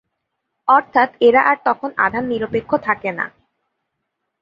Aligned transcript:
অর্থাৎ, 0.67 1.09
এরা 1.21 1.41
আর 1.41 1.57
তখন 1.65 1.89
আধান 1.97 2.23
নিরপেক্ষ 2.27 2.71
থাকে 2.87 3.09
না। 3.11 3.25